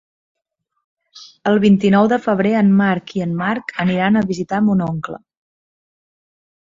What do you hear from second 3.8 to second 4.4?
aniran a